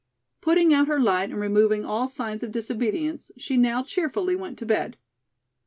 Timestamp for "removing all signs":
1.39-2.41